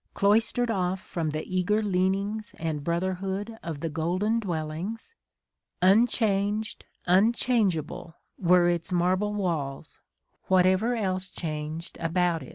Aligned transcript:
cloistered 0.15 0.71
off 0.71 0.99
from 0.99 1.29
the 1.29 1.45
eager 1.47 1.83
leaning 1.83 2.41
and 2.57 2.83
brotherhood 2.83 3.59
of 3.61 3.81
the 3.81 3.87
golden 3.89 4.39
dwellings 4.39 5.13
Unchanged, 5.79 6.85
unchangeable 7.05 8.15
were 8.35 8.67
its 8.67 8.91
marble 8.91 9.35
walls, 9.35 9.99
what 10.47 10.65
ever 10.65 10.95
else 10.95 11.29
changed 11.29 11.99
about 12.01 12.41
it. 12.41 12.49